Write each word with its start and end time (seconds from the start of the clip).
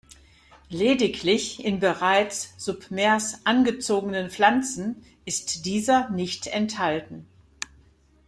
Lediglich 0.71 1.63
in 1.63 1.79
bereits 1.79 2.55
submers 2.57 3.41
angezogenen 3.45 4.31
Pflanzen 4.31 5.03
ist 5.25 5.63
dieser 5.67 6.09
nicht 6.09 6.47
enthalten. 6.47 7.27